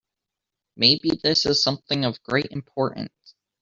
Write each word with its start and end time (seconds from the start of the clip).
Maybe 0.75 1.11
this 1.21 1.45
is 1.45 1.61
something 1.61 2.05
of 2.05 2.23
great 2.23 2.47
importance. 2.51 3.35